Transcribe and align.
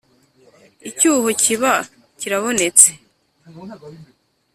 icyuho 0.89 1.29
kiba 1.41 1.73
kirabonetse, 2.19 2.89